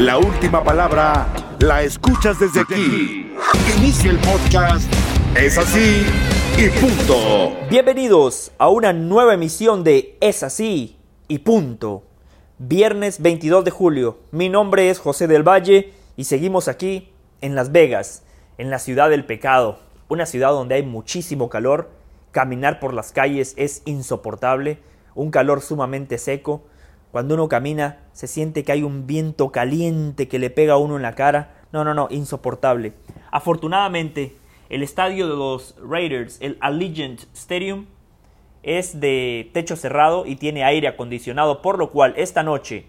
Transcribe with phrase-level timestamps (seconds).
[0.00, 1.26] La última palabra
[1.58, 3.36] la escuchas desde aquí.
[3.76, 4.90] Inicia el podcast.
[5.36, 6.06] Es así
[6.56, 7.54] y punto.
[7.68, 10.96] Bienvenidos a una nueva emisión de Es así
[11.28, 12.04] y punto.
[12.56, 14.20] Viernes 22 de julio.
[14.30, 17.12] Mi nombre es José del Valle y seguimos aquí
[17.42, 18.22] en Las Vegas,
[18.56, 21.90] en la ciudad del pecado, una ciudad donde hay muchísimo calor.
[22.30, 24.78] Caminar por las calles es insoportable,
[25.14, 26.62] un calor sumamente seco
[27.12, 30.96] cuando uno camina, se siente que hay un viento caliente que le pega a uno
[30.96, 31.62] en la cara.
[31.72, 32.92] No, no, no, insoportable.
[33.30, 34.36] Afortunadamente,
[34.68, 37.86] el estadio de los Raiders, el Allegiant Stadium,
[38.62, 42.86] es de techo cerrado y tiene aire acondicionado, por lo cual esta noche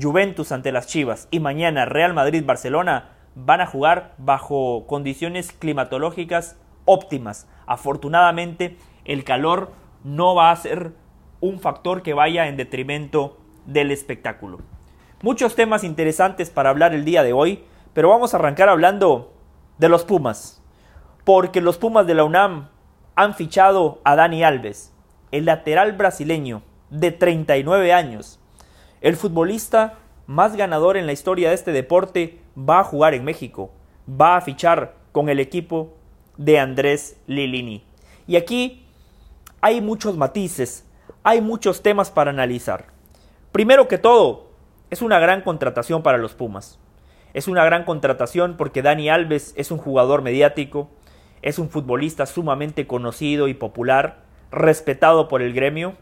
[0.00, 7.46] Juventus ante las Chivas y mañana Real Madrid-Barcelona van a jugar bajo condiciones climatológicas óptimas.
[7.66, 9.72] Afortunadamente, el calor
[10.04, 10.92] no va a ser
[11.46, 14.58] un factor que vaya en detrimento del espectáculo.
[15.22, 17.64] Muchos temas interesantes para hablar el día de hoy,
[17.94, 19.32] pero vamos a arrancar hablando
[19.78, 20.62] de los Pumas,
[21.24, 22.68] porque los Pumas de la UNAM
[23.14, 24.92] han fichado a Dani Alves,
[25.30, 28.38] el lateral brasileño de 39 años.
[29.00, 29.94] El futbolista
[30.26, 33.70] más ganador en la historia de este deporte va a jugar en México,
[34.08, 35.94] va a fichar con el equipo
[36.36, 37.84] de Andrés Lilini.
[38.26, 38.84] Y aquí
[39.60, 40.85] hay muchos matices,
[41.26, 42.84] hay muchos temas para analizar.
[43.50, 44.52] Primero que todo,
[44.90, 46.78] es una gran contratación para los Pumas.
[47.34, 50.88] Es una gran contratación porque Dani Alves es un jugador mediático,
[51.42, 55.96] es un futbolista sumamente conocido y popular, respetado por el gremio,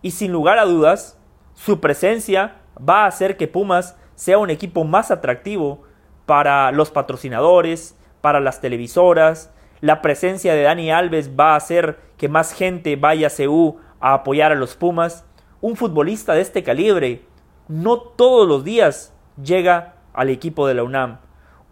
[0.00, 1.18] y sin lugar a dudas,
[1.52, 5.82] su presencia va a hacer que Pumas sea un equipo más atractivo
[6.24, 9.52] para los patrocinadores, para las televisoras.
[9.82, 14.12] La presencia de Dani Alves va a hacer que más gente vaya a CEU a
[14.12, 15.24] apoyar a los Pumas.
[15.62, 17.22] Un futbolista de este calibre
[17.68, 21.20] no todos los días llega al equipo de la UNAM.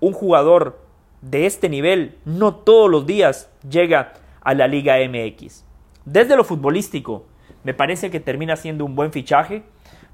[0.00, 0.80] Un jugador
[1.20, 5.66] de este nivel no todos los días llega a la Liga MX.
[6.06, 7.26] Desde lo futbolístico,
[7.64, 9.62] me parece que termina siendo un buen fichaje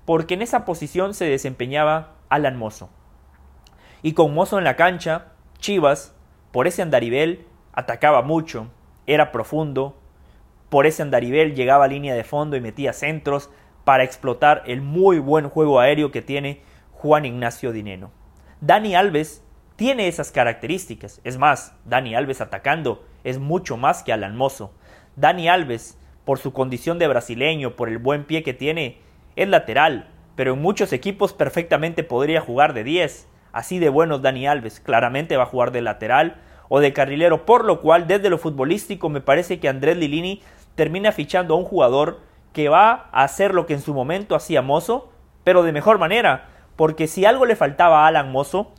[0.05, 2.91] porque en esa posición se desempeñaba Alan Mozo.
[4.03, 5.27] Y con Mozo en la cancha,
[5.61, 6.17] Chivas,
[6.51, 8.67] por ese andarivel, atacaba mucho,
[9.07, 9.97] era profundo,
[10.69, 13.51] por ese andarivel llegaba a línea de fondo y metía centros
[13.85, 16.61] para explotar el muy buen juego aéreo que tiene
[16.93, 18.11] Juan Ignacio Dineno.
[18.61, 19.43] Dani Alves
[19.77, 21.21] tiene esas características.
[21.25, 24.73] Es más, Dani Alves atacando es mucho más que Alan Mozo.
[25.17, 28.99] Dani Alves, por su condición de brasileño, por el buen pie que tiene,
[29.37, 33.29] es lateral, pero en muchos equipos perfectamente podría jugar de 10.
[33.53, 37.65] Así de buenos Dani Alves, claramente va a jugar de lateral o de carrilero, por
[37.65, 40.43] lo cual desde lo futbolístico me parece que Andrés Lilini
[40.79, 42.21] termina fichando a un jugador
[42.53, 45.11] que va a hacer lo que en su momento hacía Mozo,
[45.43, 48.71] pero de mejor manera, porque si algo le faltaba a Alan Mozo,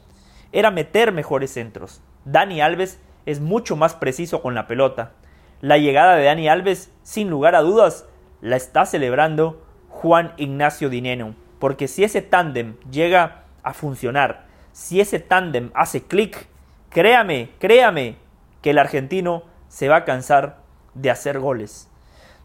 [0.54, 2.02] era meter mejores centros.
[2.24, 5.12] Dani Alves es mucho más preciso con la pelota.
[5.60, 8.08] La llegada de Dani Alves, sin lugar a dudas,
[8.40, 15.20] la está celebrando Juan Ignacio Dineno, porque si ese tándem llega a funcionar, si ese
[15.20, 16.48] tándem hace clic,
[16.92, 18.16] créame, créame
[18.62, 20.60] que el argentino se va a cansar
[20.94, 21.89] de hacer goles.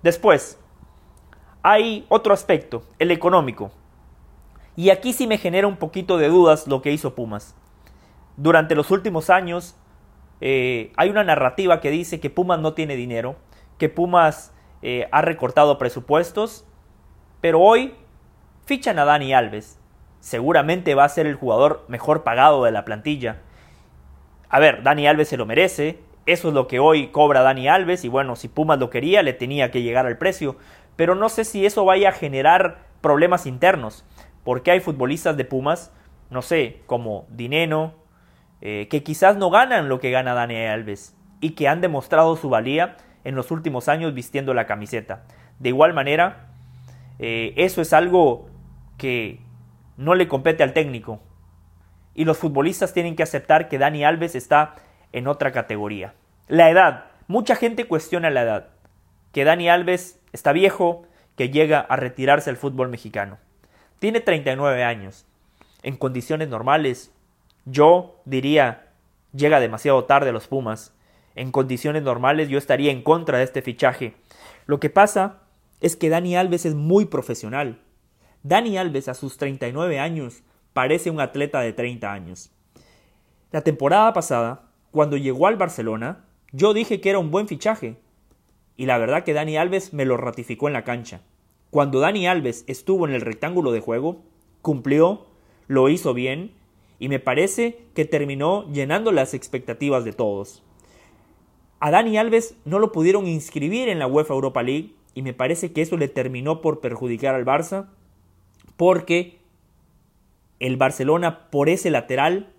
[0.04, 0.60] Después,
[1.62, 3.72] hay otro aspecto, el económico.
[4.76, 7.56] Y aquí sí me genera un poquito de dudas lo que hizo Pumas.
[8.36, 9.76] Durante los últimos años
[10.42, 13.36] eh, hay una narrativa que dice que Pumas no tiene dinero,
[13.78, 16.66] que Pumas eh, ha recortado presupuestos,
[17.40, 17.94] pero hoy
[18.66, 19.80] fichan a Dani Alves.
[20.20, 23.40] Seguramente va a ser el jugador mejor pagado de la plantilla.
[24.50, 28.04] A ver, Dani Alves se lo merece, eso es lo que hoy cobra Dani Alves
[28.04, 30.56] y bueno, si Pumas lo quería, le tenía que llegar al precio.
[30.96, 34.04] Pero no sé si eso vaya a generar problemas internos,
[34.44, 35.92] porque hay futbolistas de Pumas,
[36.30, 37.94] no sé, como Dineno,
[38.60, 42.48] eh, que quizás no ganan lo que gana Dani Alves y que han demostrado su
[42.48, 45.24] valía en los últimos años vistiendo la camiseta.
[45.58, 46.48] De igual manera,
[47.18, 48.48] eh, eso es algo
[48.96, 49.40] que
[49.96, 51.20] no le compete al técnico.
[52.14, 54.76] Y los futbolistas tienen que aceptar que Dani Alves está
[55.12, 56.14] en otra categoría.
[56.48, 57.06] La edad.
[57.26, 58.68] Mucha gente cuestiona la edad.
[59.32, 61.06] Que Dani Alves está viejo,
[61.36, 63.38] que llega a retirarse del fútbol mexicano.
[63.98, 65.24] Tiene 39 años.
[65.82, 67.10] En condiciones normales,
[67.64, 68.88] yo diría,
[69.32, 70.92] llega demasiado tarde los Pumas.
[71.34, 74.14] En condiciones normales yo estaría en contra de este fichaje.
[74.66, 75.38] Lo que pasa
[75.80, 77.80] es que Dani Alves es muy profesional.
[78.42, 80.42] Dani Alves a sus 39 años
[80.74, 82.50] parece un atleta de 30 años.
[83.50, 87.96] La temporada pasada cuando llegó al Barcelona, yo dije que era un buen fichaje.
[88.76, 91.20] Y la verdad que Dani Alves me lo ratificó en la cancha.
[91.70, 94.22] Cuando Dani Alves estuvo en el rectángulo de juego,
[94.62, 95.26] cumplió
[95.66, 96.52] lo hizo bien
[97.00, 100.62] y me parece que terminó llenando las expectativas de todos.
[101.80, 105.72] A Dani Alves no lo pudieron inscribir en la UEFA Europa League y me parece
[105.72, 107.88] que eso le terminó por perjudicar al Barça
[108.76, 109.38] porque
[110.60, 112.53] el Barcelona por ese lateral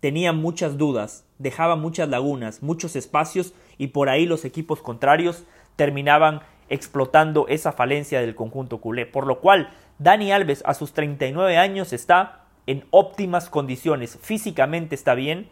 [0.00, 5.44] tenía muchas dudas, dejaba muchas lagunas, muchos espacios y por ahí los equipos contrarios
[5.76, 11.58] terminaban explotando esa falencia del conjunto culé, por lo cual Dani Alves a sus 39
[11.58, 15.50] años está en óptimas condiciones, físicamente está bien.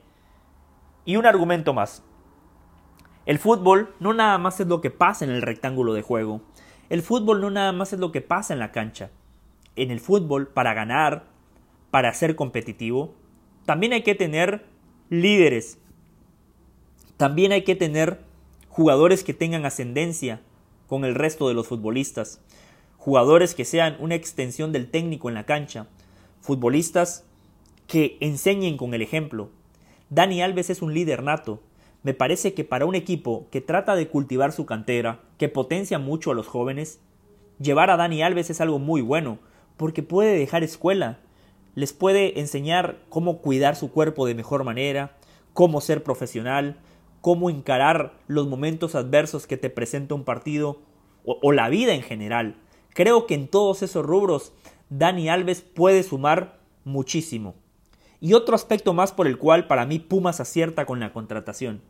[1.05, 2.05] Y un argumento más.
[3.27, 6.43] El fútbol no nada más es lo que pasa en el rectángulo de juego.
[6.89, 9.11] El fútbol no nada más es lo que pasa en la cancha.
[9.77, 11.25] En el fútbol, para ganar,
[11.91, 13.15] para ser competitivo,
[13.69, 14.65] también hay que tener
[15.11, 15.77] líderes.
[17.19, 18.19] También hay que tener
[18.71, 20.41] jugadores que tengan ascendencia
[20.87, 22.41] con el resto de los futbolistas.
[22.97, 25.87] Jugadores que sean una extensión del técnico en la cancha.
[26.41, 27.27] Futbolistas
[27.87, 29.51] que enseñen con el ejemplo.
[30.09, 31.63] Dani Alves es un líder nato.
[32.03, 36.31] Me parece que para un equipo que trata de cultivar su cantera, que potencia mucho
[36.31, 37.01] a los jóvenes,
[37.61, 39.41] llevar a Dani Alves es algo muy bueno,
[39.77, 41.19] porque puede dejar escuela,
[41.75, 45.17] les puede enseñar cómo cuidar su cuerpo de mejor manera,
[45.53, 46.79] cómo ser profesional,
[47.21, 50.81] cómo encarar los momentos adversos que te presenta un partido
[51.25, 52.57] o, la vida en general.
[52.95, 54.53] Creo que en todos esos rubros
[54.89, 57.55] Dani Alves puede sumar muchísimo.
[58.21, 61.83] Y otro aspecto más por el cual para mí Pumas acierta con la contratación.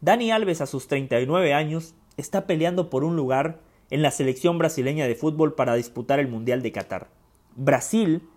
[0.00, 5.06] Dani Alves a sus 39 años está peleando por un lugar en la selección brasileña
[5.06, 7.08] de fútbol para disputar el Mundial de Qatar.
[7.54, 8.28] Brasil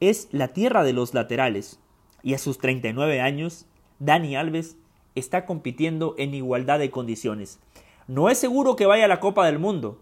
[0.00, 1.80] es la tierra de los laterales
[2.22, 3.66] y a sus 39 años
[3.98, 4.76] Dani Alves
[5.14, 7.60] está compitiendo en igualdad de condiciones.
[8.06, 10.00] No es seguro que vaya a la Copa del Mundo.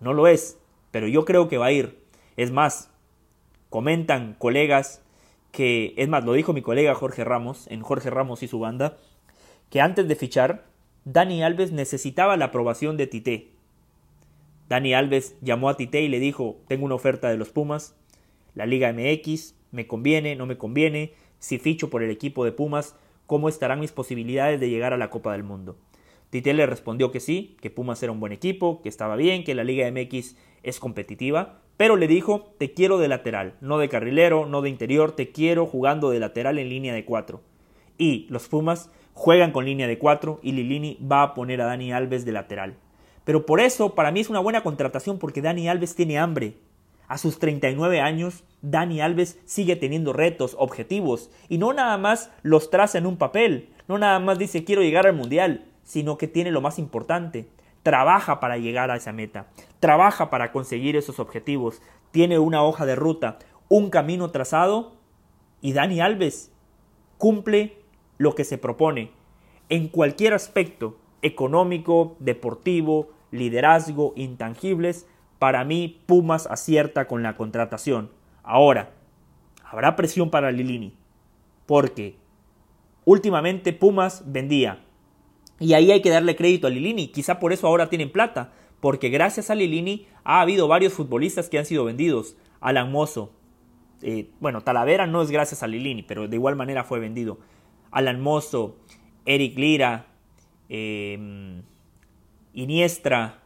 [0.00, 0.58] No lo es,
[0.90, 2.02] pero yo creo que va a ir.
[2.36, 2.90] Es más,
[3.68, 5.02] comentan colegas
[5.50, 8.98] que, es más, lo dijo mi colega Jorge Ramos, en Jorge Ramos y su banda,
[9.70, 10.66] que antes de fichar,
[11.04, 13.50] Dani Alves necesitaba la aprobación de Tite.
[14.68, 17.94] Dani Alves llamó a Tite y le dijo, tengo una oferta de los Pumas,
[18.54, 22.96] la Liga MX, me conviene, no me conviene, si ficho por el equipo de Pumas,
[23.26, 25.76] ¿cómo estarán mis posibilidades de llegar a la Copa del Mundo?
[26.30, 29.54] Tite le respondió que sí, que Pumas era un buen equipo, que estaba bien, que
[29.54, 34.46] la Liga MX es competitiva, pero le dijo, te quiero de lateral, no de carrilero,
[34.46, 37.42] no de interior, te quiero jugando de lateral en línea de cuatro.
[37.98, 41.92] Y los Pumas juegan con línea de cuatro y Lilini va a poner a Dani
[41.92, 42.76] Alves de lateral.
[43.24, 46.54] Pero por eso, para mí es una buena contratación porque Dani Alves tiene hambre.
[47.12, 52.70] A sus 39 años, Dani Alves sigue teniendo retos, objetivos, y no nada más los
[52.70, 56.50] traza en un papel, no nada más dice quiero llegar al Mundial, sino que tiene
[56.50, 57.50] lo más importante,
[57.82, 59.48] trabaja para llegar a esa meta,
[59.78, 61.82] trabaja para conseguir esos objetivos,
[62.12, 63.38] tiene una hoja de ruta,
[63.68, 64.94] un camino trazado,
[65.60, 66.50] y Dani Alves
[67.18, 67.76] cumple
[68.16, 69.10] lo que se propone.
[69.68, 75.06] En cualquier aspecto, económico, deportivo, liderazgo, intangibles,
[75.42, 78.12] para mí Pumas acierta con la contratación.
[78.44, 78.92] Ahora,
[79.64, 80.94] habrá presión para Lilini,
[81.66, 82.14] porque
[83.04, 84.84] últimamente Pumas vendía.
[85.58, 89.08] Y ahí hay que darle crédito a Lilini, quizá por eso ahora tienen plata, porque
[89.08, 92.36] gracias a Lilini ha habido varios futbolistas que han sido vendidos.
[92.60, 93.32] Alan Mozo,
[94.00, 97.40] eh, bueno, Talavera no es gracias a Lilini, pero de igual manera fue vendido.
[97.90, 98.76] Alan Mozo,
[99.26, 100.06] Eric Lira,
[100.68, 101.62] eh,
[102.52, 103.41] Iniestra,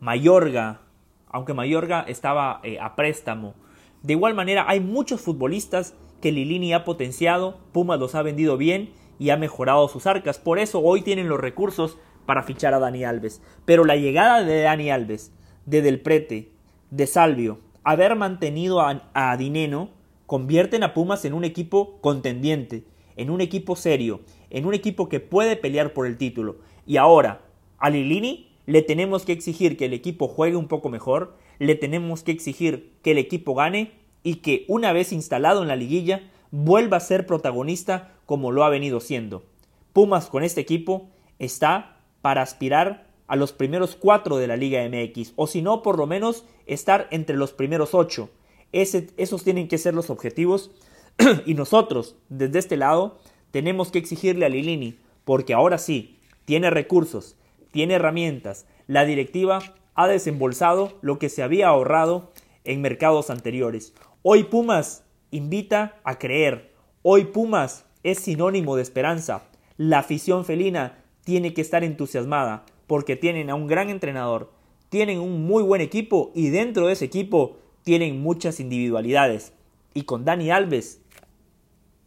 [0.00, 0.80] Mayorga,
[1.28, 3.54] aunque Mayorga estaba eh, a préstamo.
[4.02, 8.94] De igual manera, hay muchos futbolistas que Lilini ha potenciado, Pumas los ha vendido bien
[9.18, 10.38] y ha mejorado sus arcas.
[10.38, 13.42] Por eso hoy tienen los recursos para fichar a Dani Alves.
[13.66, 15.32] Pero la llegada de Dani Alves,
[15.66, 16.50] de Del Prete,
[16.90, 19.90] de Salvio, haber mantenido a, a Dineno,
[20.24, 22.84] convierten a Pumas en un equipo contendiente,
[23.16, 26.56] en un equipo serio, en un equipo que puede pelear por el título.
[26.86, 27.42] Y ahora,
[27.78, 32.22] a Lilini le tenemos que exigir que el equipo juegue un poco mejor, le tenemos
[32.22, 33.90] que exigir que el equipo gane
[34.22, 38.68] y que una vez instalado en la liguilla vuelva a ser protagonista como lo ha
[38.68, 39.42] venido siendo.
[39.92, 41.08] Pumas con este equipo
[41.40, 45.98] está para aspirar a los primeros cuatro de la Liga MX, o si no, por
[45.98, 48.30] lo menos estar entre los primeros ocho.
[48.70, 50.70] esos tienen que ser los objetivos
[51.44, 53.18] y nosotros, desde este lado,
[53.50, 57.36] tenemos que exigirle a Lilini, porque ahora sí, tiene recursos,
[57.70, 58.66] tiene herramientas.
[58.86, 59.60] La directiva
[59.94, 62.32] ha desembolsado lo que se había ahorrado
[62.64, 63.94] en mercados anteriores.
[64.22, 66.72] Hoy Pumas invita a creer.
[67.02, 69.44] Hoy Pumas es sinónimo de esperanza.
[69.76, 74.52] La afición felina tiene que estar entusiasmada porque tienen a un gran entrenador,
[74.88, 79.52] tienen un muy buen equipo y dentro de ese equipo tienen muchas individualidades.
[79.92, 81.02] y con Dani Alves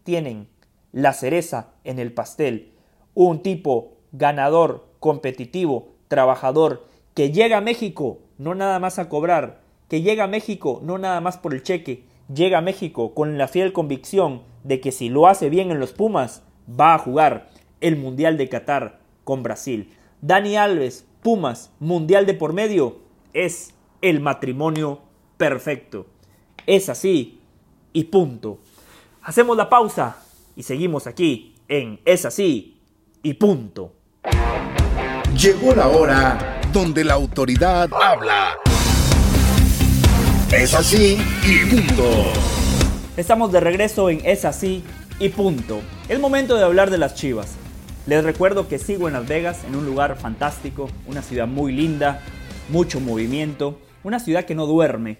[0.04, 0.48] tienen
[0.94, 2.72] la cereza en el pastel.
[3.14, 10.02] Un tipo ganador, competitivo, trabajador, que llega a México no nada más a cobrar, que
[10.02, 13.74] llega a México no nada más por el cheque, llega a México con la fiel
[13.74, 17.50] convicción de que si lo hace bien en los Pumas, va a jugar
[17.82, 19.92] el Mundial de Qatar con Brasil.
[20.22, 23.00] Dani Alves, Pumas, Mundial de por medio,
[23.34, 25.02] es el matrimonio
[25.36, 26.06] perfecto.
[26.66, 27.42] Es así
[27.92, 28.60] y punto.
[29.22, 30.24] Hacemos la pausa
[30.56, 32.80] y seguimos aquí en Es así
[33.22, 33.92] y punto.
[35.38, 38.56] Llegó la hora donde la autoridad habla.
[40.56, 42.32] Es así y punto.
[43.18, 44.84] Estamos de regreso en Es así
[45.20, 45.82] y punto.
[46.08, 47.56] Es momento de hablar de las Chivas.
[48.06, 52.22] Les recuerdo que sigo en Las Vegas, en un lugar fantástico, una ciudad muy linda,
[52.70, 55.18] mucho movimiento, una ciudad que no duerme,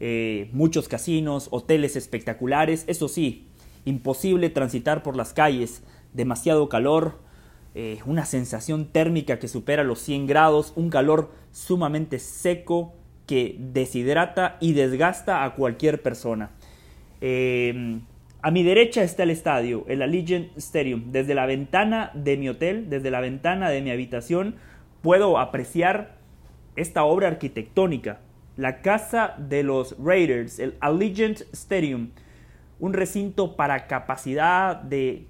[0.00, 3.48] eh, muchos casinos, hoteles espectaculares, eso sí,
[3.84, 5.82] imposible transitar por las calles,
[6.14, 7.29] demasiado calor,
[7.74, 12.94] eh, una sensación térmica que supera los 100 grados, un calor sumamente seco
[13.26, 16.50] que deshidrata y desgasta a cualquier persona.
[17.20, 18.00] Eh,
[18.42, 21.12] a mi derecha está el estadio, el Allegiant Stadium.
[21.12, 24.56] Desde la ventana de mi hotel, desde la ventana de mi habitación,
[25.02, 26.16] puedo apreciar
[26.74, 28.20] esta obra arquitectónica
[28.56, 32.10] la casa de los Raiders, el Allegiant Stadium,
[32.78, 35.26] un recinto para capacidad de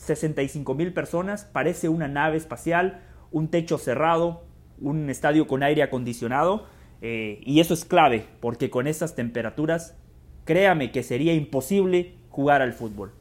[0.00, 4.42] 65 mil personas, parece una nave espacial, un techo cerrado,
[4.80, 6.64] un estadio con aire acondicionado,
[7.02, 9.94] eh, y eso es clave, porque con esas temperaturas,
[10.46, 13.12] créame que sería imposible jugar al fútbol.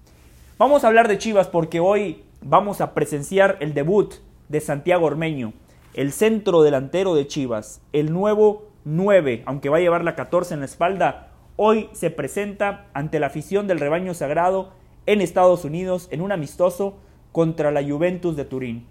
[0.58, 4.14] Vamos a hablar de Chivas porque hoy vamos a presenciar el debut
[4.48, 5.54] de Santiago Ormeño,
[5.94, 10.62] el centro delantero de Chivas, el nuevo 9, aunque va a llevar la 14 en
[10.62, 14.79] la espalda, hoy se presenta ante la afición del rebaño sagrado
[15.10, 16.94] en Estados Unidos en un amistoso
[17.32, 18.86] contra la Juventus de Turín.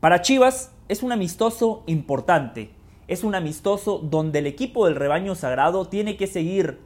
[0.00, 2.72] Para Chivas es un amistoso importante,
[3.08, 6.78] es un amistoso donde el equipo del rebaño sagrado tiene que seguir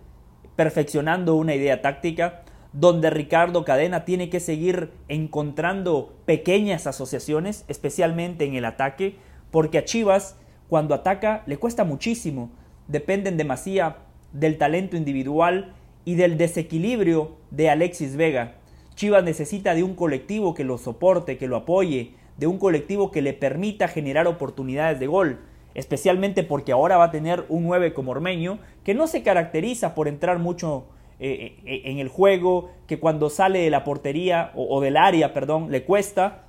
[0.54, 8.54] perfeccionando una idea táctica, donde Ricardo Cadena tiene que seguir encontrando pequeñas asociaciones, especialmente en
[8.54, 9.16] el ataque,
[9.50, 10.36] porque a Chivas
[10.68, 12.50] cuando ataca le cuesta muchísimo,
[12.86, 13.96] dependen demasiado
[14.32, 15.74] del talento individual
[16.06, 18.54] y del desequilibrio de Alexis Vega.
[18.94, 23.20] Chivas necesita de un colectivo que lo soporte, que lo apoye, de un colectivo que
[23.20, 25.40] le permita generar oportunidades de gol,
[25.74, 30.06] especialmente porque ahora va a tener un 9 como Ormeño, que no se caracteriza por
[30.06, 30.86] entrar mucho
[31.18, 35.34] eh, eh, en el juego, que cuando sale de la portería o, o del área,
[35.34, 36.44] perdón, le cuesta,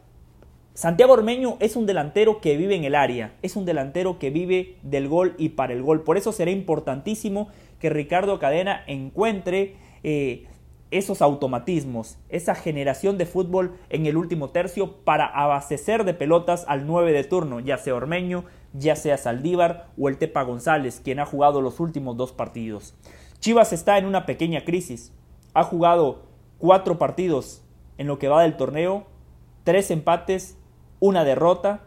[0.77, 4.75] Santiago Ormeño es un delantero que vive en el área, es un delantero que vive
[4.83, 6.03] del gol y para el gol.
[6.03, 7.47] Por eso será importantísimo
[7.79, 10.47] que Ricardo Cadena encuentre eh,
[10.91, 16.87] esos automatismos, esa generación de fútbol en el último tercio para abastecer de pelotas al
[16.87, 21.25] 9 de turno, ya sea Ormeño, ya sea Saldívar o el Tepa González, quien ha
[21.25, 22.95] jugado los últimos dos partidos.
[23.39, 25.13] Chivas está en una pequeña crisis,
[25.53, 26.23] ha jugado
[26.57, 27.63] cuatro partidos
[27.97, 29.05] en lo que va del torneo,
[29.63, 30.57] tres empates
[30.99, 31.81] una derrota,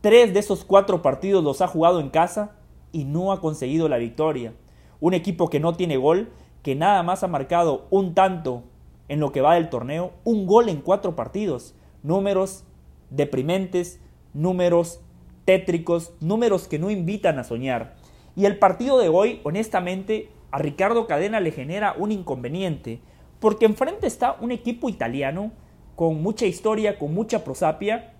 [0.00, 2.56] tres de esos cuatro partidos los ha jugado en casa
[2.92, 4.52] y no ha conseguido la victoria.
[5.00, 6.30] Un equipo que no tiene gol,
[6.62, 8.64] que nada más ha marcado un tanto
[9.08, 11.74] en lo que va del torneo, un gol en cuatro partidos.
[12.02, 12.64] Números
[13.10, 14.00] deprimentes,
[14.32, 15.00] números
[15.44, 17.96] tétricos, números que no invitan a soñar.
[18.36, 23.00] Y el partido de hoy, honestamente, a Ricardo Cadena le genera un inconveniente,
[23.40, 25.52] porque enfrente está un equipo italiano
[25.96, 28.12] con mucha historia, con mucha prosapia,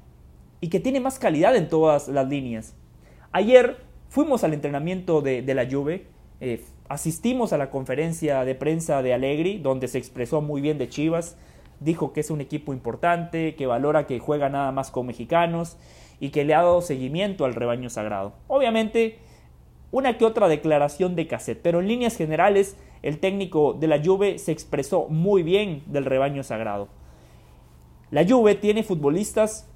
[0.60, 2.74] y que tiene más calidad en todas las líneas.
[3.32, 6.06] Ayer fuimos al entrenamiento de, la Juve,
[6.40, 10.88] eh, asistimos a la conferencia de prensa de Allegri, donde se expresó muy bien de
[10.88, 11.36] Chivas,
[11.80, 15.76] dijo que es un equipo importante, que valora que juega nada más con mexicanos
[16.18, 18.34] y que le ha dado seguimiento al rebaño sagrado.
[18.48, 19.18] Obviamente,
[19.90, 24.38] una que otra declaración de cassette, pero en líneas generales el técnico de la Juve
[24.38, 26.88] se expresó muy bien del rebaño sagrado.
[28.10, 29.68] La Juve tiene futbolistas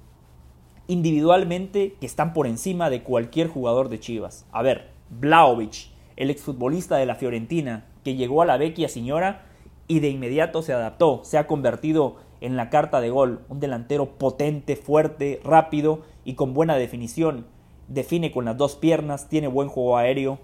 [0.87, 4.45] individualmente que están por encima de cualquier jugador de Chivas.
[4.51, 9.45] A ver, Blaovic, el exfutbolista de la Fiorentina, que llegó a la vecchia señora
[9.87, 14.17] y de inmediato se adaptó, se ha convertido en la carta de gol, un delantero
[14.17, 17.47] potente, fuerte, rápido y con buena definición.
[17.87, 20.39] Define con las dos piernas, tiene buen juego aéreo,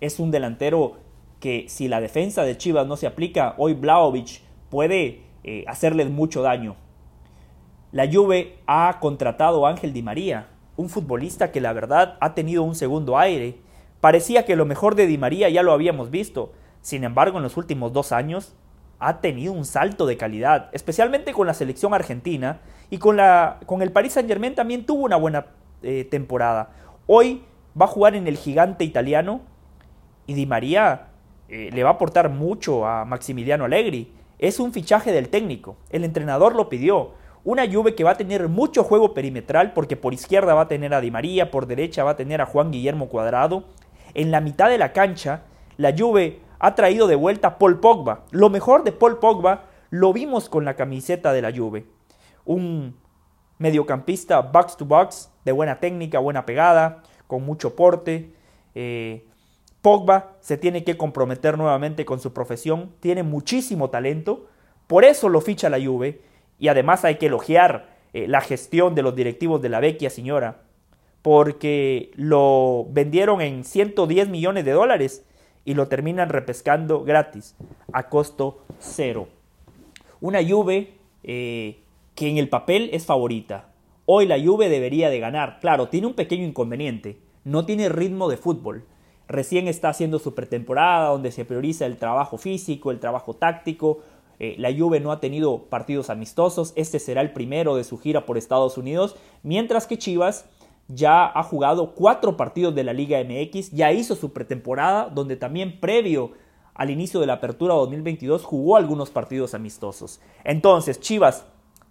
[0.00, 0.94] es un delantero
[1.40, 4.40] que si la defensa de Chivas no se aplica, hoy Blaovic
[4.70, 5.64] puede eh,
[6.10, 6.76] mucho daño.
[7.92, 12.62] La Juve ha contratado a Ángel Di María, un futbolista que la verdad ha tenido
[12.62, 13.58] un segundo aire.
[14.00, 16.52] Parecía que lo mejor de Di María ya lo habíamos visto.
[16.80, 18.54] Sin embargo, en los últimos dos años
[18.98, 22.60] ha tenido un salto de calidad, especialmente con la selección argentina
[22.90, 25.46] y con, la, con el Paris Saint Germain también tuvo una buena
[25.82, 26.70] eh, temporada.
[27.06, 27.42] Hoy
[27.78, 29.40] va a jugar en el gigante italiano
[30.26, 31.08] y Di María
[31.48, 34.12] eh, le va a aportar mucho a Maximiliano Allegri.
[34.38, 37.12] Es un fichaje del técnico, el entrenador lo pidió.
[37.44, 40.92] Una Juve que va a tener mucho juego perimetral porque por izquierda va a tener
[40.94, 43.64] a Di María, por derecha va a tener a Juan Guillermo Cuadrado.
[44.14, 45.42] En la mitad de la cancha,
[45.76, 48.24] la Juve ha traído de vuelta Paul Pogba.
[48.30, 51.86] Lo mejor de Paul Pogba lo vimos con la camiseta de la Juve.
[52.44, 52.96] Un
[53.58, 58.32] mediocampista box to box, de buena técnica, buena pegada, con mucho porte.
[58.74, 59.26] Eh,
[59.82, 64.46] Pogba se tiene que comprometer nuevamente con su profesión, tiene muchísimo talento,
[64.86, 66.22] por eso lo ficha la Juve
[66.58, 70.62] y además hay que elogiar eh, la gestión de los directivos de la vecchia señora,
[71.26, 75.24] porque lo vendieron en 110 millones de dólares
[75.64, 77.56] y lo terminan repescando gratis,
[77.92, 79.26] a costo cero.
[80.20, 80.92] Una Juve
[81.24, 81.80] eh,
[82.14, 83.70] que en el papel es favorita.
[84.04, 85.58] Hoy la Juve debería de ganar.
[85.58, 87.18] Claro, tiene un pequeño inconveniente.
[87.42, 88.84] No tiene ritmo de fútbol.
[89.26, 93.98] Recién está haciendo su pretemporada donde se prioriza el trabajo físico, el trabajo táctico.
[94.38, 96.72] Eh, la Juve no ha tenido partidos amistosos.
[96.76, 99.16] Este será el primero de su gira por Estados Unidos.
[99.42, 100.48] Mientras que Chivas
[100.88, 105.80] ya ha jugado cuatro partidos de la Liga MX, ya hizo su pretemporada, donde también
[105.80, 106.32] previo
[106.74, 110.20] al inicio de la apertura 2022 jugó algunos partidos amistosos.
[110.44, 111.46] Entonces, Chivas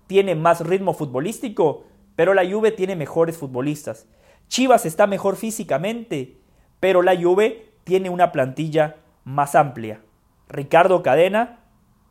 [0.07, 1.85] tiene más ritmo futbolístico,
[2.15, 4.07] pero la Juve tiene mejores futbolistas.
[4.47, 6.37] Chivas está mejor físicamente,
[6.79, 10.01] pero la Juve tiene una plantilla más amplia.
[10.47, 11.59] Ricardo Cadena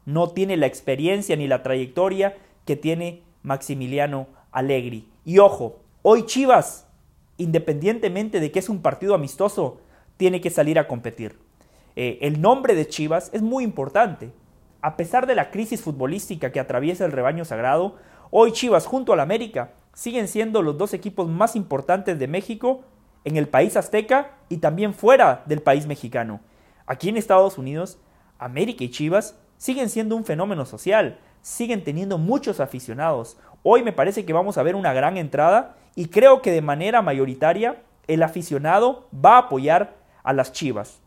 [0.04, 5.08] no tiene la experiencia ni la trayectoria que tiene Maximiliano Allegri.
[5.24, 6.86] Y ojo, Hoy Chivas,
[7.38, 9.80] independientemente de que es un partido amistoso,
[10.18, 11.38] tiene que salir a competir.
[11.96, 14.30] Eh, el nombre de Chivas es muy importante.
[14.82, 17.96] A pesar de la crisis futbolística que atraviesa el rebaño sagrado,
[18.30, 22.82] hoy Chivas junto al América siguen siendo los dos equipos más importantes de México
[23.24, 26.40] en el país azteca y también fuera del país mexicano.
[26.84, 27.96] Aquí en Estados Unidos,
[28.38, 33.38] América y Chivas siguen siendo un fenómeno social, siguen teniendo muchos aficionados.
[33.62, 37.02] Hoy me parece que vamos a ver una gran entrada y creo que de manera
[37.02, 41.00] mayoritaria el aficionado va a apoyar a las Chivas.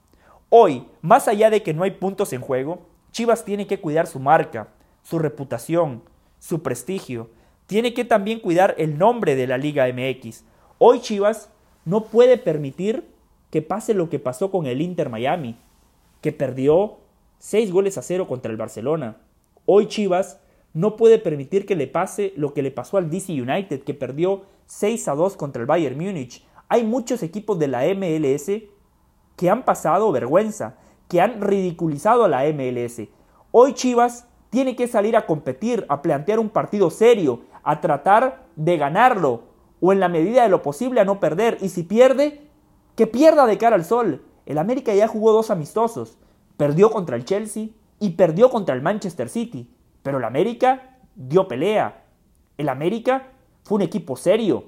[0.49, 4.19] Hoy, más allá de que no hay puntos en juego, Chivas tiene que cuidar su
[4.19, 4.69] marca,
[5.03, 6.03] su reputación,
[6.39, 7.29] su prestigio.
[7.65, 10.43] Tiene que también cuidar el nombre de la Liga MX.
[10.77, 11.49] Hoy Chivas
[11.83, 13.07] no puede permitir
[13.49, 15.57] que pase lo que pasó con el Inter Miami,
[16.21, 16.97] que perdió
[17.39, 19.17] 6 goles a 0 contra el Barcelona.
[19.65, 20.39] Hoy Chivas
[20.73, 24.43] no puede permitir que le pase lo que le pasó al DC United, que perdió
[24.67, 26.45] 6 a 2 contra el Bayern Múnich.
[26.69, 28.51] Hay muchos equipos de la MLS
[29.35, 30.75] que han pasado vergüenza,
[31.07, 33.07] que han ridiculizado a la MLS.
[33.51, 38.77] Hoy Chivas tiene que salir a competir, a plantear un partido serio, a tratar de
[38.77, 39.43] ganarlo,
[39.79, 41.57] o en la medida de lo posible a no perder.
[41.61, 42.41] Y si pierde,
[42.95, 44.25] que pierda de cara al sol.
[44.45, 46.17] El América ya jugó dos amistosos.
[46.57, 49.71] Perdió contra el Chelsea y perdió contra el Manchester City.
[50.01, 52.05] Pero el América dio pelea.
[52.57, 53.31] El América
[53.67, 54.63] fue un equipo serio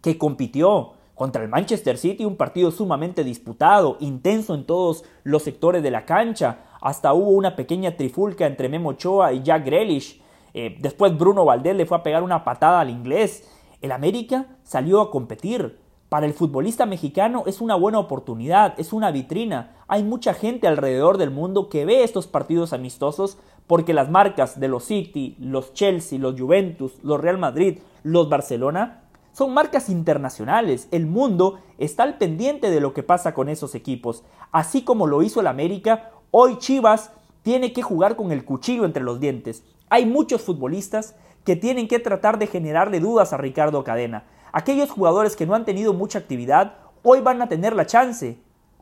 [0.00, 5.82] que compitió contra el Manchester City, un partido sumamente disputado, intenso en todos los sectores
[5.82, 6.64] de la cancha.
[6.80, 10.22] Hasta hubo una pequeña trifulca entre Memo Ochoa y Jack Grealish.
[10.54, 13.50] Eh, después Bruno Valdés le fue a pegar una patada al inglés.
[13.80, 15.80] El América salió a competir.
[16.08, 19.76] Para el futbolista mexicano es una buena oportunidad, es una vitrina.
[19.88, 24.68] Hay mucha gente alrededor del mundo que ve estos partidos amistosos porque las marcas de
[24.68, 30.88] los City, los Chelsea, los Juventus, los Real Madrid, los Barcelona, son marcas internacionales.
[30.90, 34.24] El mundo está al pendiente de lo que pasa con esos equipos.
[34.50, 39.02] Así como lo hizo el América, hoy Chivas tiene que jugar con el cuchillo entre
[39.02, 39.64] los dientes.
[39.88, 44.24] Hay muchos futbolistas que tienen que tratar de generarle dudas a Ricardo Cadena.
[44.52, 48.38] Aquellos jugadores que no han tenido mucha actividad, hoy van a tener la chance.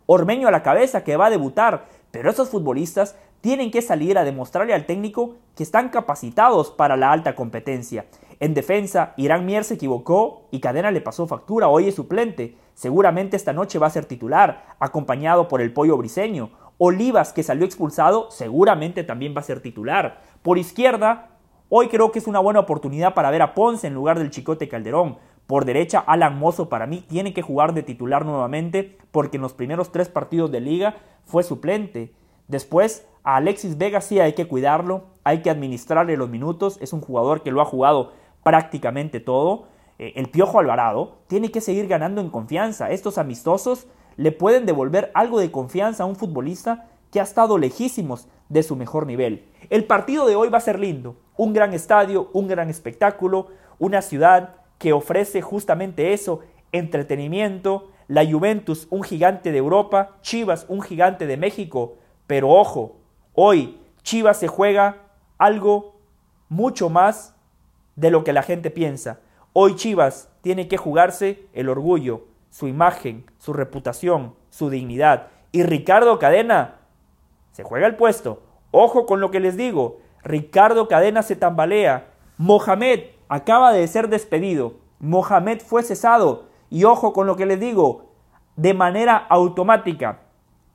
[0.07, 4.25] Ormeño a la cabeza que va a debutar, pero esos futbolistas tienen que salir a
[4.25, 8.07] demostrarle al técnico que están capacitados para la alta competencia.
[8.39, 12.57] En defensa, Irán Mier se equivocó y Cadena le pasó factura, hoy es suplente.
[12.75, 16.51] Seguramente esta noche va a ser titular, acompañado por el pollo briseño.
[16.79, 20.23] Olivas, que salió expulsado, seguramente también va a ser titular.
[20.43, 21.29] Por izquierda,
[21.69, 24.69] hoy creo que es una buena oportunidad para ver a Ponce en lugar del Chicote
[24.69, 25.19] Calderón.
[25.47, 29.53] Por derecha, Alan Mozo para mí tiene que jugar de titular nuevamente porque en los
[29.53, 30.95] primeros tres partidos de liga
[31.27, 32.15] fue suplente.
[32.49, 37.01] Después, a Alexis Vega sí hay que cuidarlo, hay que administrarle los minutos, es un
[37.01, 39.67] jugador que lo ha jugado prácticamente todo.
[39.99, 42.91] Eh, el Piojo Alvarado tiene que seguir ganando en confianza.
[42.91, 48.29] Estos amistosos le pueden devolver algo de confianza a un futbolista que ha estado lejísimos
[48.49, 49.49] de su mejor nivel.
[49.69, 54.03] El partido de hoy va a ser lindo, un gran estadio, un gran espectáculo, una
[54.03, 56.41] ciudad que ofrece justamente eso,
[56.73, 63.00] entretenimiento, la Juventus un gigante de Europa, Chivas un gigante de México, pero ojo,
[63.43, 64.99] hoy Chivas se juega
[65.39, 65.95] algo
[66.51, 67.35] mucho más
[67.97, 69.21] de lo que la gente piensa.
[69.55, 75.29] Hoy Chivas tiene que jugarse el orgullo, su imagen, su reputación, su dignidad.
[75.53, 76.81] Y Ricardo Cadena
[77.53, 78.43] se juega el puesto.
[78.73, 80.01] Ojo con lo que les digo.
[80.23, 82.11] Ricardo Cadena se tambalea.
[82.37, 84.75] Mohamed acaba de ser despedido.
[84.99, 86.45] Mohamed fue cesado.
[86.69, 88.11] Y ojo con lo que les digo.
[88.57, 90.21] De manera automática,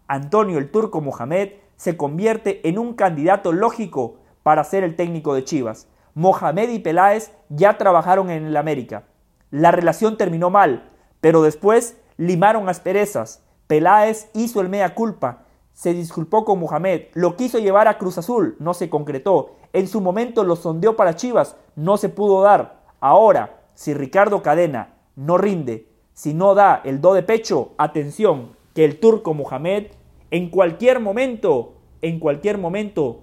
[0.07, 5.43] Antonio el Turco Mohamed se convierte en un candidato lógico para ser el técnico de
[5.43, 5.87] Chivas.
[6.13, 9.03] Mohamed y Peláez ya trabajaron en el América.
[9.51, 13.43] La relación terminó mal, pero después limaron asperezas.
[13.67, 18.55] Peláez hizo el mea culpa, se disculpó con Mohamed, lo quiso llevar a Cruz Azul,
[18.59, 19.55] no se concretó.
[19.73, 22.81] En su momento lo sondeó para Chivas, no se pudo dar.
[23.01, 28.85] Ahora, si Ricardo Cadena no rinde, si no da el do de pecho, atención, que
[28.85, 29.87] el turco Mohamed
[30.35, 33.21] en cualquier momento, en cualquier momento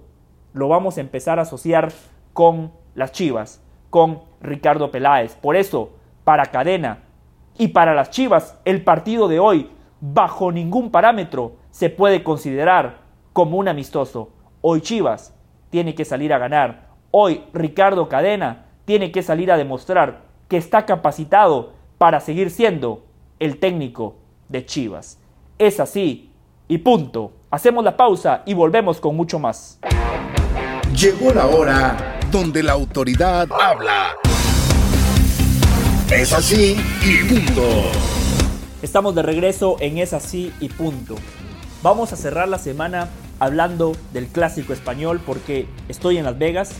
[0.51, 1.91] lo vamos a empezar a asociar
[2.33, 5.35] con las Chivas, con Ricardo Peláez.
[5.35, 5.91] Por eso,
[6.23, 7.03] para Cadena
[7.55, 9.69] y para las Chivas, el partido de hoy,
[10.01, 14.31] bajo ningún parámetro, se puede considerar como un amistoso.
[14.61, 15.35] Hoy Chivas
[15.69, 16.87] tiene que salir a ganar.
[17.11, 23.03] Hoy Ricardo Cadena tiene que salir a demostrar que está capacitado para seguir siendo
[23.37, 24.15] el técnico
[24.49, 25.21] de Chivas.
[25.59, 26.32] Es así
[26.73, 27.31] y punto.
[27.51, 29.79] Hacemos la pausa y volvemos con mucho más.
[30.99, 34.15] Llegó la hora donde la autoridad habla.
[36.11, 37.61] Es así y punto.
[38.81, 41.15] Estamos de regreso en Es así y punto.
[41.83, 46.73] Vamos a cerrar la semana hablando del clásico español porque estoy en Las Vegas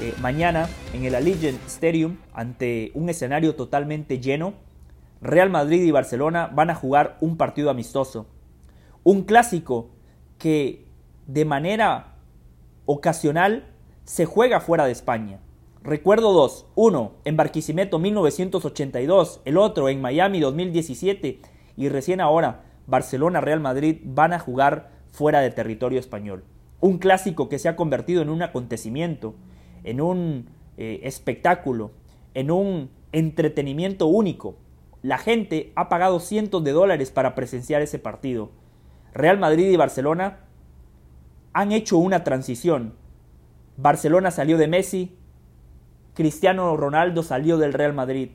[0.00, 4.54] eh, mañana en el Allegiant Stadium ante un escenario totalmente lleno.
[5.20, 8.26] Real Madrid y Barcelona van a jugar un partido amistoso.
[9.04, 9.90] Un clásico
[10.38, 10.86] que
[11.26, 12.16] de manera
[12.86, 13.66] ocasional
[14.04, 15.40] se juega fuera de España.
[15.82, 21.40] Recuerdo dos, uno en Barquisimeto 1982, el otro en Miami 2017
[21.76, 26.44] y recién ahora Barcelona-Real Madrid van a jugar fuera de territorio español.
[26.80, 29.34] Un clásico que se ha convertido en un acontecimiento,
[29.84, 31.92] en un eh, espectáculo,
[32.34, 34.56] en un entretenimiento único.
[35.02, 38.50] La gente ha pagado cientos de dólares para presenciar ese partido.
[39.18, 40.38] Real Madrid y Barcelona
[41.52, 42.94] han hecho una transición.
[43.76, 45.18] Barcelona salió de Messi,
[46.14, 48.30] Cristiano Ronaldo salió del Real Madrid.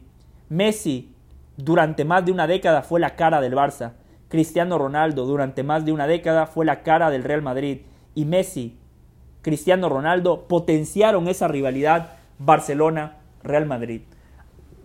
[0.50, 1.16] Messi
[1.56, 3.94] durante más de una década fue la cara del Barça.
[4.28, 7.84] Cristiano Ronaldo durante más de una década fue la cara del Real Madrid.
[8.14, 8.78] Y Messi,
[9.42, 14.02] Cristiano Ronaldo potenciaron esa rivalidad Barcelona-Real Madrid.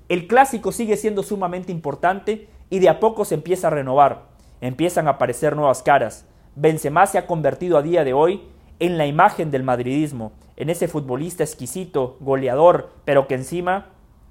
[0.09, 4.28] El clásico sigue siendo sumamente importante y de a poco se empieza a renovar.
[4.61, 6.27] Empiezan a aparecer nuevas caras.
[6.57, 8.43] Benzema se ha convertido a día de hoy
[8.81, 13.87] en la imagen del madridismo, en ese futbolista exquisito, goleador, pero que encima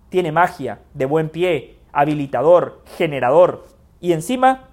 [0.10, 3.66] tiene magia, de buen pie, habilitador, generador
[4.00, 4.70] y encima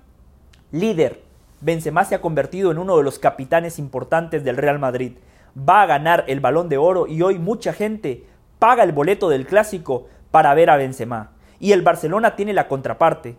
[0.72, 1.22] líder.
[1.60, 5.12] Benzema se ha convertido en uno de los capitanes importantes del Real Madrid.
[5.56, 8.26] Va a ganar el Balón de Oro y hoy mucha gente
[8.58, 11.32] paga el boleto del clásico para ver a Benzema.
[11.60, 13.36] Y el Barcelona tiene la contraparte.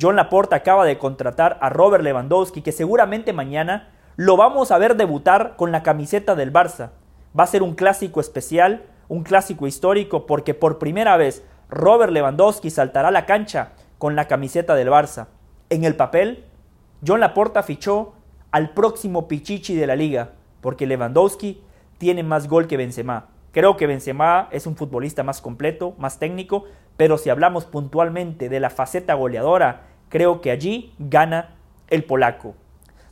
[0.00, 4.96] John Laporta acaba de contratar a Robert Lewandowski, que seguramente mañana lo vamos a ver
[4.96, 6.90] debutar con la camiseta del Barça.
[7.38, 12.70] Va a ser un clásico especial, un clásico histórico, porque por primera vez Robert Lewandowski
[12.70, 15.28] saltará a la cancha con la camiseta del Barça.
[15.68, 16.44] En el papel,
[17.06, 18.14] John Laporta fichó
[18.50, 21.62] al próximo Pichichi de la liga, porque Lewandowski
[21.98, 23.31] tiene más gol que Benzema.
[23.52, 26.64] Creo que Benzema es un futbolista más completo, más técnico,
[26.96, 31.54] pero si hablamos puntualmente de la faceta goleadora, creo que allí gana
[31.88, 32.54] el polaco.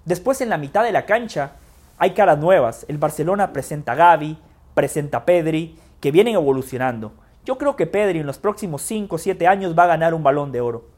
[0.07, 1.53] Después en la mitad de la cancha
[1.99, 2.87] hay caras nuevas.
[2.89, 4.39] El Barcelona presenta a Gaby,
[4.73, 7.13] presenta a Pedri, que vienen evolucionando.
[7.45, 10.23] Yo creo que Pedri en los próximos 5 o 7 años va a ganar un
[10.23, 10.89] balón de oro.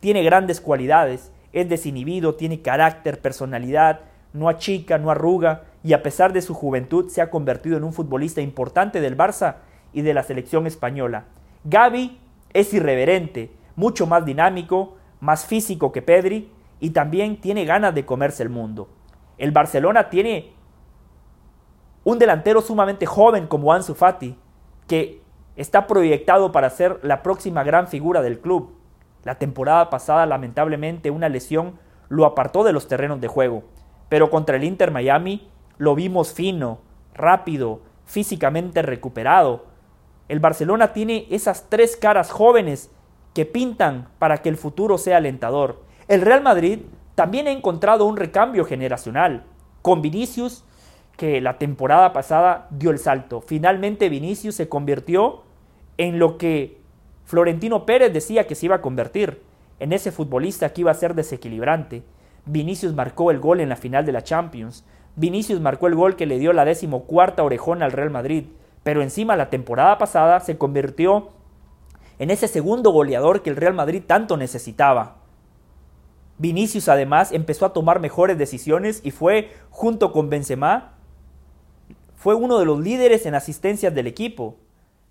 [0.00, 4.00] Tiene grandes cualidades, es desinhibido, tiene carácter, personalidad,
[4.32, 7.92] no achica, no arruga y a pesar de su juventud se ha convertido en un
[7.92, 9.56] futbolista importante del Barça
[9.92, 11.24] y de la selección española.
[11.64, 12.18] Gaby
[12.52, 18.42] es irreverente, mucho más dinámico, más físico que Pedri y también tiene ganas de comerse
[18.42, 18.88] el mundo.
[19.38, 20.52] El Barcelona tiene
[22.04, 24.38] un delantero sumamente joven como Ansu Fati,
[24.86, 25.20] que
[25.56, 28.76] está proyectado para ser la próxima gran figura del club.
[29.24, 33.64] La temporada pasada, lamentablemente, una lesión lo apartó de los terrenos de juego,
[34.08, 36.78] pero contra el Inter Miami lo vimos fino,
[37.14, 39.66] rápido, físicamente recuperado.
[40.28, 42.90] El Barcelona tiene esas tres caras jóvenes
[43.34, 45.82] que pintan para que el futuro sea alentador.
[46.08, 46.80] El Real Madrid
[47.14, 49.44] también ha encontrado un recambio generacional,
[49.82, 50.64] con Vinicius,
[51.16, 53.40] que la temporada pasada dio el salto.
[53.40, 55.42] Finalmente Vinicius se convirtió
[55.96, 56.80] en lo que
[57.24, 59.42] Florentino Pérez decía que se iba a convertir,
[59.80, 62.02] en ese futbolista que iba a ser desequilibrante.
[62.46, 64.84] Vinicius marcó el gol en la final de la Champions.
[65.16, 68.44] Vinicius marcó el gol que le dio la decimocuarta orejón al Real Madrid.
[68.82, 71.30] Pero encima la temporada pasada se convirtió
[72.18, 75.16] en ese segundo goleador que el Real Madrid tanto necesitaba.
[76.38, 80.92] Vinicius además empezó a tomar mejores decisiones y fue, junto con Benzema,
[82.14, 84.56] fue uno de los líderes en asistencias del equipo.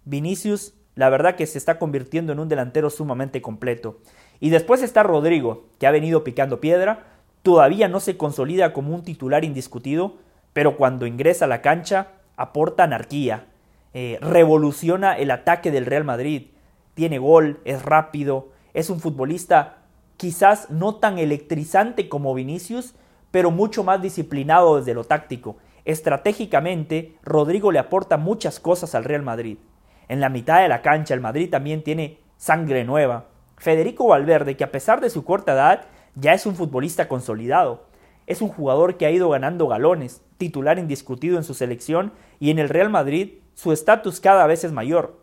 [0.06, 4.00] Vinicius, la verdad que se está convirtiendo en un delantero sumamente completo.
[4.40, 7.15] Y después está Rodrigo, que ha venido picando piedra,
[7.46, 10.16] todavía no se consolida como un titular indiscutido,
[10.52, 13.46] pero cuando ingresa a la cancha aporta anarquía,
[13.94, 16.48] eh, revoluciona el ataque del Real Madrid,
[16.96, 19.78] tiene gol, es rápido, es un futbolista
[20.18, 22.96] quizás no tan electrizante como Vinicius,
[23.30, 25.58] pero mucho más disciplinado desde lo táctico.
[25.86, 29.60] Estratégicamente, Rodrigo le aporta muchas cosas al Real Madrid.
[30.08, 33.26] En la mitad de la cancha, el Madrid también tiene sangre nueva.
[33.58, 37.86] Federico Valverde, que a pesar de su corta edad, ya es un futbolista consolidado.
[38.28, 42.60] Es un jugador que ha ido ganando galones, titular indiscutido en su selección y en
[42.60, 45.20] el Real Madrid su estatus cada vez es mayor.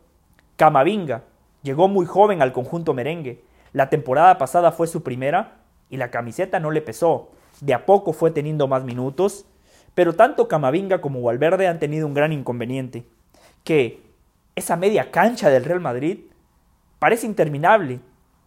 [0.56, 1.24] Camavinga
[1.62, 3.42] llegó muy joven al conjunto merengue.
[3.72, 5.58] La temporada pasada fue su primera
[5.90, 7.30] y la camiseta no le pesó.
[7.60, 9.46] De a poco fue teniendo más minutos,
[9.94, 13.04] pero tanto Camavinga como Valverde han tenido un gran inconveniente,
[13.64, 14.02] que
[14.54, 16.20] esa media cancha del Real Madrid
[16.98, 18.00] parece interminable.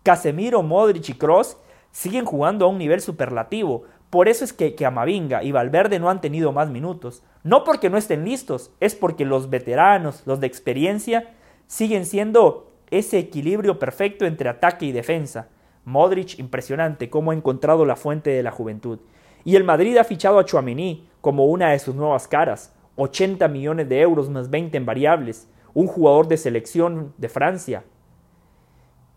[0.03, 1.57] Casemiro, Modric y Cross
[1.95, 3.83] siguen jugando a un nivel superlativo.
[4.09, 7.23] Por eso es que, que Amavinga y Valverde no han tenido más minutos.
[7.43, 11.33] No porque no estén listos, es porque los veteranos, los de experiencia,
[11.67, 15.47] siguen siendo ese equilibrio perfecto entre ataque y defensa.
[15.85, 18.99] Modric, impresionante cómo ha encontrado la fuente de la juventud.
[19.45, 22.75] Y el Madrid ha fichado a Chouameni como una de sus nuevas caras.
[22.97, 25.47] 80 millones de euros más 20 en variables.
[25.73, 27.85] Un jugador de selección de Francia.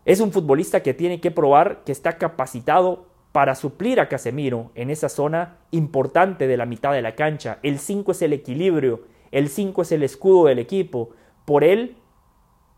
[0.09, 4.89] Es un futbolista que tiene que probar que está capacitado para suplir a Casemiro en
[4.89, 7.59] esa zona importante de la mitad de la cancha.
[7.63, 11.11] El 5 es el equilibrio, el 5 es el escudo del equipo.
[11.45, 11.99] Por él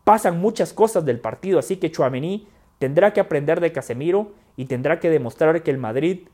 [0.02, 2.48] pasan muchas cosas del partido, así que Chouameni
[2.80, 6.26] tendrá que aprender de Casemiro y tendrá que demostrar que el Madrid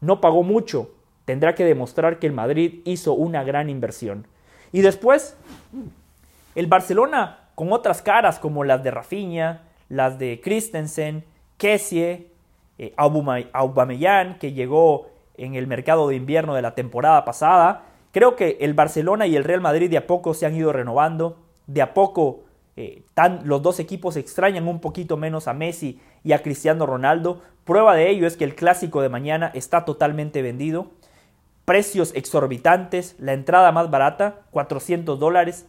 [0.00, 0.94] no pagó mucho,
[1.26, 4.26] tendrá que demostrar que el Madrid hizo una gran inversión.
[4.72, 5.36] Y después,
[6.54, 11.24] el Barcelona con otras caras como las de Rafinha, las de Christensen,
[11.56, 12.30] Kessie,
[12.78, 17.84] eh, Aubameyang, que llegó en el mercado de invierno de la temporada pasada.
[18.12, 21.38] Creo que el Barcelona y el Real Madrid de a poco se han ido renovando,
[21.66, 22.44] de a poco
[22.76, 23.02] eh,
[23.44, 27.42] los dos equipos extrañan un poquito menos a Messi y a Cristiano Ronaldo.
[27.64, 30.92] Prueba de ello es que el clásico de mañana está totalmente vendido.
[31.64, 35.66] Precios exorbitantes, la entrada más barata, 400 dólares.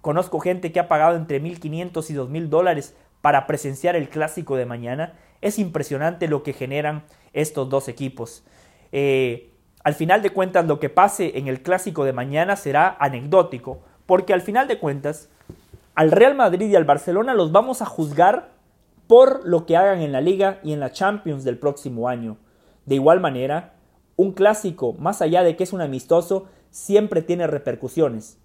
[0.00, 4.66] Conozco gente que ha pagado entre 1.500 y 2.000 dólares para presenciar el clásico de
[4.66, 5.14] mañana.
[5.40, 8.44] Es impresionante lo que generan estos dos equipos.
[8.90, 9.50] Eh,
[9.82, 14.34] al final de cuentas, lo que pase en el clásico de mañana será anecdótico, porque
[14.34, 15.30] al final de cuentas,
[15.94, 18.50] al Real Madrid y al Barcelona los vamos a juzgar
[19.06, 22.36] por lo que hagan en la liga y en la Champions del próximo año.
[22.86, 23.74] De igual manera,
[24.16, 28.38] un clásico, más allá de que es un amistoso, siempre tiene repercusiones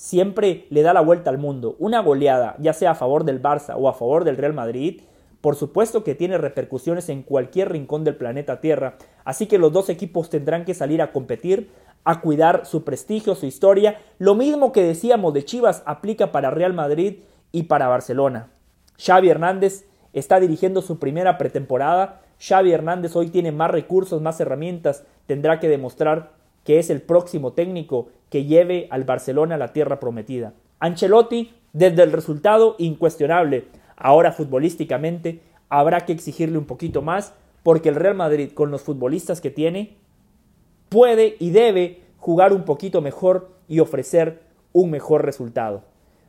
[0.00, 1.76] siempre le da la vuelta al mundo.
[1.78, 5.02] Una goleada, ya sea a favor del Barça o a favor del Real Madrid,
[5.42, 8.94] por supuesto que tiene repercusiones en cualquier rincón del planeta Tierra,
[9.26, 11.68] así que los dos equipos tendrán que salir a competir,
[12.04, 13.98] a cuidar su prestigio, su historia.
[14.18, 17.18] Lo mismo que decíamos de Chivas aplica para Real Madrid
[17.52, 18.48] y para Barcelona.
[18.96, 19.84] Xavi Hernández
[20.14, 22.22] está dirigiendo su primera pretemporada.
[22.40, 26.32] Xavi Hernández hoy tiene más recursos, más herramientas, tendrá que demostrar
[26.64, 30.54] que es el próximo técnico que lleve al Barcelona a la tierra prometida.
[30.78, 33.66] Ancelotti, desde el resultado incuestionable,
[33.96, 39.40] ahora futbolísticamente habrá que exigirle un poquito más porque el Real Madrid con los futbolistas
[39.40, 39.96] que tiene
[40.88, 44.40] puede y debe jugar un poquito mejor y ofrecer
[44.72, 45.84] un mejor resultado.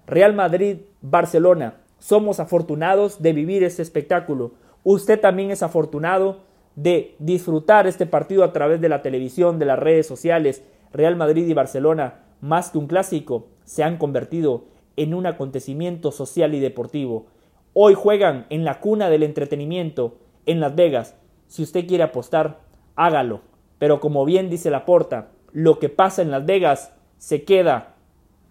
[0.08, 4.52] Real Madrid, Barcelona, somos afortunados de vivir este espectáculo.
[4.84, 6.40] Usted también es afortunado
[6.76, 11.47] de disfrutar este partido a través de la televisión, de las redes sociales, Real Madrid
[11.47, 17.27] y Barcelona, más que un clásico, se han convertido en un acontecimiento social y deportivo.
[17.73, 21.15] Hoy juegan en la cuna del entretenimiento, en Las Vegas.
[21.47, 22.60] Si usted quiere apostar,
[22.95, 23.41] hágalo.
[23.80, 27.95] Pero como bien dice la porta, lo que pasa en Las Vegas se queda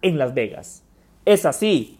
[0.01, 0.83] en Las Vegas.
[1.25, 1.99] Es así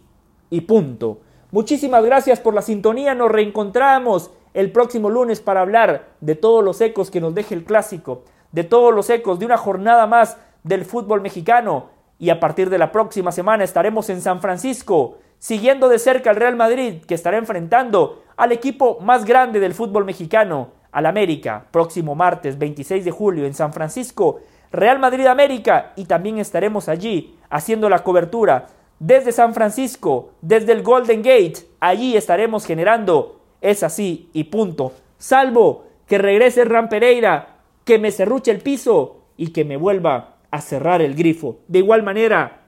[0.49, 1.21] y punto.
[1.51, 3.13] Muchísimas gracias por la sintonía.
[3.13, 7.63] Nos reencontramos el próximo lunes para hablar de todos los ecos que nos deje el
[7.63, 11.90] clásico, de todos los ecos de una jornada más del fútbol mexicano.
[12.20, 16.36] Y a partir de la próxima semana estaremos en San Francisco, siguiendo de cerca al
[16.36, 22.16] Real Madrid, que estará enfrentando al equipo más grande del fútbol mexicano, al América, próximo
[22.16, 27.90] martes 26 de julio en San Francisco, Real Madrid América, y también estaremos allí haciendo
[27.90, 28.68] la cobertura
[29.00, 35.86] desde San Francisco, desde el Golden Gate, allí estaremos generando, es así y punto, salvo
[36.06, 37.51] que regrese Ram Pereira,
[37.84, 41.60] que me cerruche el piso y que me vuelva a cerrar el grifo.
[41.67, 42.67] De igual manera,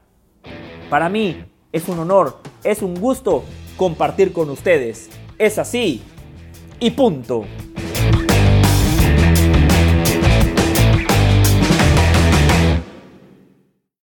[0.90, 3.44] para mí es un honor, es un gusto
[3.78, 5.10] compartir con ustedes.
[5.38, 6.02] Es así
[6.80, 7.46] y punto.